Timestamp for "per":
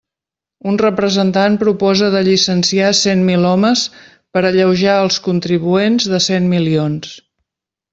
4.15-4.47